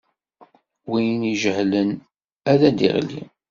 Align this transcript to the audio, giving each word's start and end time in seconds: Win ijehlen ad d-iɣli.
Win 0.89 1.21
ijehlen 1.33 1.89
ad 2.51 2.59
d-iɣli. 2.77 3.23